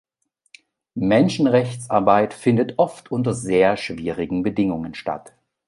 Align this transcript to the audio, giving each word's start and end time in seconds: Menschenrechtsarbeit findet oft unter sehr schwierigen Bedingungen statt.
Menschenrechtsarbeit 0.95 2.33
findet 2.33 2.79
oft 2.79 3.11
unter 3.11 3.35
sehr 3.35 3.77
schwierigen 3.77 4.41
Bedingungen 4.41 4.95
statt. 4.95 5.33